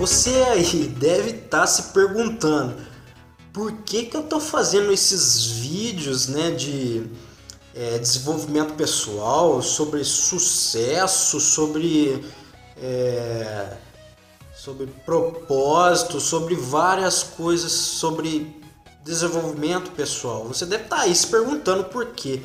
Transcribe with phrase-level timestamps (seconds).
[0.00, 2.74] você aí deve estar tá se perguntando
[3.52, 7.06] por que, que eu estou fazendo esses vídeos né, de
[7.74, 12.24] é, desenvolvimento pessoal, sobre sucesso, sobre,
[12.78, 13.76] é,
[14.54, 18.58] sobre propósito, sobre várias coisas sobre
[19.04, 20.44] desenvolvimento pessoal.
[20.44, 22.40] Você deve estar tá aí se perguntando por quê.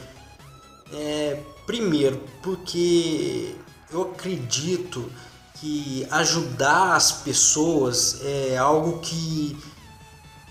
[0.91, 3.55] É, primeiro, porque
[3.93, 5.09] eu acredito
[5.55, 9.57] que ajudar as pessoas é algo que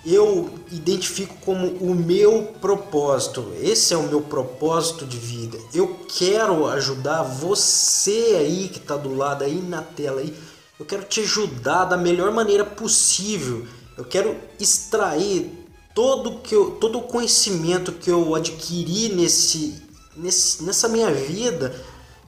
[0.05, 3.53] eu identifico como o meu propósito.
[3.61, 5.59] Esse é o meu propósito de vida.
[5.73, 10.37] Eu quero ajudar você aí que está do lado aí na tela aí.
[10.79, 13.67] Eu quero te ajudar da melhor maneira possível.
[13.97, 15.51] Eu quero extrair
[15.95, 19.83] todo que eu, todo o conhecimento que eu adquiri nesse,
[20.17, 21.75] nesse nessa minha vida.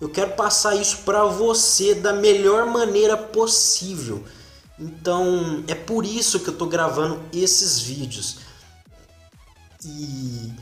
[0.01, 4.25] Eu quero passar isso para você da melhor maneira possível.
[4.79, 8.39] Então é por isso que eu estou gravando esses vídeos.
[9.85, 10.53] E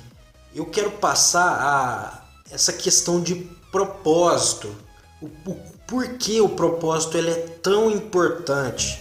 [0.55, 3.35] eu quero passar a essa questão de
[3.73, 4.73] propósito.
[5.21, 8.99] O, o por que o propósito ele é tão importante.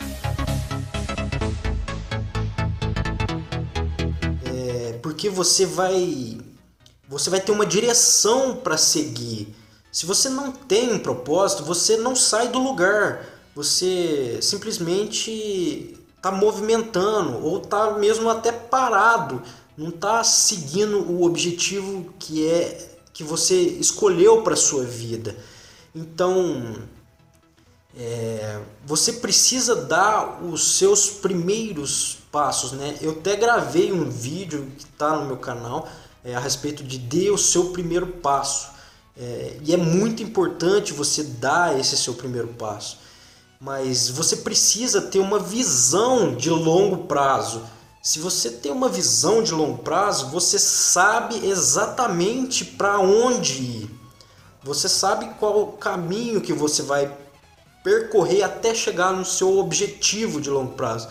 [4.46, 6.40] É, porque você vai
[7.08, 9.56] você vai ter uma direção para seguir.
[9.94, 17.46] Se você não tem um propósito, você não sai do lugar você simplesmente está movimentando
[17.46, 19.42] ou está mesmo até parado,
[19.78, 25.36] não está seguindo o objetivo que é que você escolheu para sua vida.
[25.94, 26.76] Então,
[27.96, 32.98] é, você precisa dar os seus primeiros passos, né?
[33.02, 35.88] Eu até gravei um vídeo que está no meu canal
[36.24, 38.73] é, a respeito de dê o seu primeiro passo.
[39.18, 43.04] É, e é muito importante você dar esse seu primeiro passo
[43.64, 47.64] mas você precisa ter uma visão de longo prazo.
[48.02, 53.90] Se você tem uma visão de longo prazo, você sabe exatamente para onde ir.
[54.64, 57.18] Você sabe qual o caminho que você vai
[57.82, 61.08] percorrer até chegar no seu objetivo de longo prazo.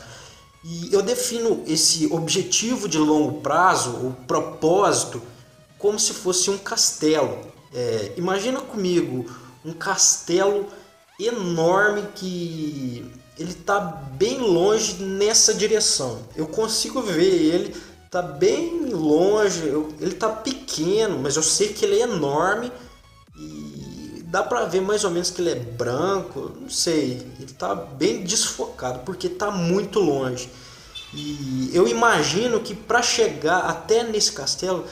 [0.63, 5.23] E eu defino esse objetivo de longo prazo, o propósito,
[5.79, 7.39] como se fosse um castelo.
[7.75, 9.27] É, imagina comigo
[9.65, 10.67] um castelo
[11.19, 16.23] enorme que ele está bem longe nessa direção.
[16.37, 17.75] Eu consigo ver ele,
[18.11, 22.71] tá bem longe, eu, ele tá pequeno, mas eu sei que ele é enorme
[23.37, 27.75] e dá para ver mais ou menos que ele é branco, não sei, ele tá
[27.75, 30.51] bem desfocado porque tá muito longe.
[31.15, 34.87] E eu imagino que para chegar até nesse castelo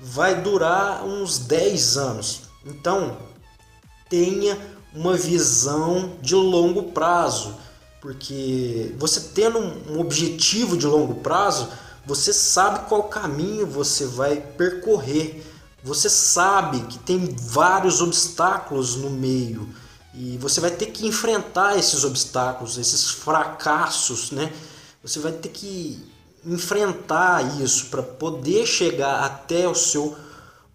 [0.00, 2.42] vai durar uns 10 anos.
[2.64, 3.16] Então,
[4.08, 4.58] tenha
[4.94, 7.56] uma visão de longo prazo,
[8.00, 11.68] porque você tendo um objetivo de longo prazo,
[12.06, 15.42] você sabe qual caminho você vai percorrer.
[15.82, 19.68] Você sabe que tem vários obstáculos no meio
[20.14, 24.52] e você vai ter que enfrentar esses obstáculos, esses fracassos, né?
[25.02, 26.02] Você vai ter que
[26.46, 30.16] enfrentar isso para poder chegar até o seu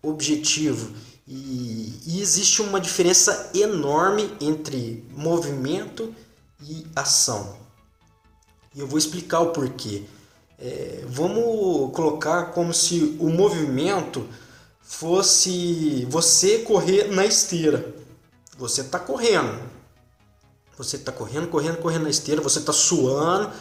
[0.02, 0.92] objetivo.
[1.28, 6.14] E, e, existe uma diferença enorme entre movimento
[6.62, 7.56] e ação.
[8.74, 10.04] E eu vou explicar o porquê.
[10.58, 14.28] É, vamos colocar como se o movimento
[14.82, 17.94] fosse você correr na esteira.
[18.58, 19.70] Você está correndo.
[20.80, 23.52] Você está correndo, correndo, correndo na esteira, você está suando,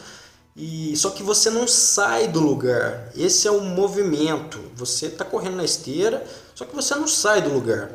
[0.60, 3.12] e só que você não sai do lugar.
[3.16, 4.58] Esse é o movimento.
[4.74, 7.92] Você está correndo na esteira, só que você não sai do lugar.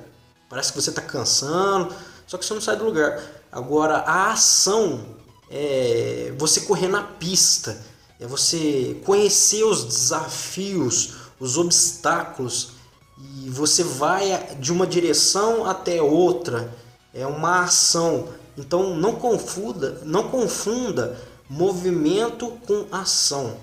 [0.50, 1.94] Parece que você está cansando,
[2.26, 3.22] só que você não sai do lugar.
[3.52, 5.06] Agora a ação
[5.52, 7.78] é você correr na pista,
[8.18, 12.70] é você conhecer os desafios, os obstáculos
[13.18, 16.74] e você vai de uma direção até outra.
[17.14, 18.30] É uma ação.
[18.58, 23.58] Então não confunda, não confunda movimento com ação.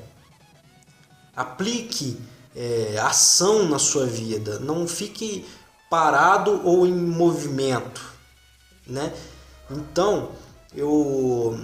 [1.35, 2.19] Aplique
[2.55, 5.47] é, ação na sua vida, não fique
[5.89, 8.01] parado ou em movimento,
[8.87, 9.13] né?
[9.71, 10.31] Então,
[10.75, 11.59] eu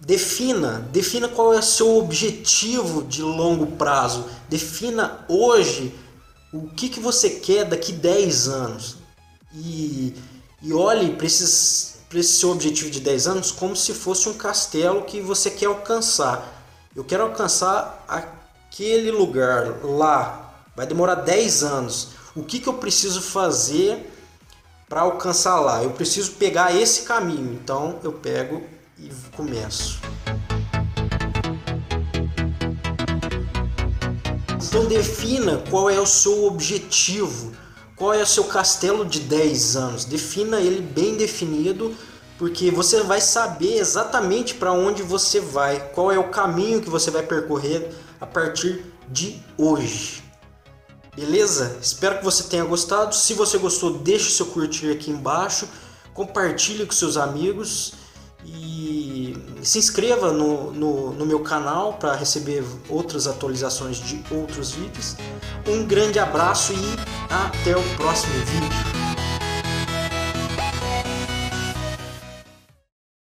[0.00, 4.26] defina, defina qual é o seu objetivo de longo prazo.
[4.48, 5.94] Defina hoje
[6.52, 8.96] o que, que você quer daqui 10 anos.
[9.54, 10.14] E,
[10.62, 14.34] e olhe para esses para esse seu objetivo de 10 anos como se fosse um
[14.34, 16.56] castelo que você quer alcançar.
[16.96, 20.64] Eu quero alcançar aquele lugar lá.
[20.74, 22.08] Vai demorar 10 anos.
[22.34, 24.10] O que, que eu preciso fazer
[24.88, 25.82] para alcançar lá?
[25.82, 27.52] Eu preciso pegar esse caminho.
[27.52, 28.62] Então eu pego
[28.98, 30.00] e começo.
[34.68, 37.52] Então defina qual é o seu objetivo
[37.98, 40.04] qual é o seu castelo de 10 anos.
[40.04, 41.94] Defina ele bem definido,
[42.38, 47.10] porque você vai saber exatamente para onde você vai, qual é o caminho que você
[47.10, 50.22] vai percorrer a partir de hoje.
[51.16, 51.76] Beleza?
[51.82, 53.12] Espero que você tenha gostado.
[53.12, 55.68] Se você gostou, deixe seu curtir aqui embaixo,
[56.14, 57.94] compartilhe com seus amigos
[59.68, 65.14] se inscreva no, no, no meu canal para receber outras atualizações de outros vídeos.
[65.66, 66.96] Um grande abraço e
[67.30, 69.17] até o próximo vídeo.